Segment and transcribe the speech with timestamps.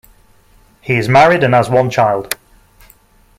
[0.81, 2.35] He is married and has one child.